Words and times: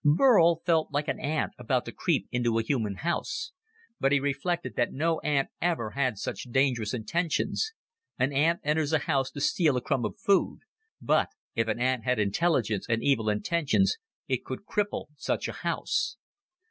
Burl 0.03 0.61
felt 0.65 0.91
like 0.91 1.07
an 1.07 1.19
ant 1.19 1.51
about 1.59 1.85
to 1.85 1.91
creep 1.91 2.27
into 2.31 2.57
a 2.57 2.63
human 2.63 2.95
house. 3.05 3.51
But 3.99 4.11
he 4.11 4.19
reflected 4.19 4.73
that 4.75 4.91
no 4.91 5.19
ant 5.19 5.49
ever 5.61 5.91
had 5.91 6.17
such 6.17 6.47
dangerous 6.49 6.91
intentions. 6.91 7.71
An 8.17 8.33
ant 8.33 8.61
enters 8.63 8.93
a 8.93 8.97
house 8.97 9.29
to 9.29 9.39
steal 9.41 9.77
a 9.77 9.81
crumb 9.81 10.03
of 10.03 10.17
food. 10.17 10.61
But 10.99 11.29
if 11.53 11.67
an 11.67 11.77
ant 11.79 12.03
had 12.03 12.17
intelligence 12.17 12.87
and 12.89 13.03
evil 13.03 13.29
intentions, 13.29 13.97
it 14.27 14.43
could 14.43 14.65
cripple 14.65 15.09
such 15.17 15.47
a 15.47 15.51
house. 15.61 16.17